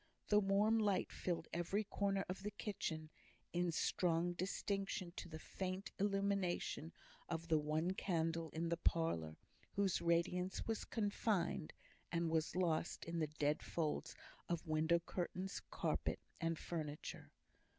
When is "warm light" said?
0.39-1.11